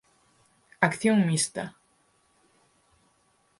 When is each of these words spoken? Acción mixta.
Acción 0.87 1.17
mixta. 1.29 1.63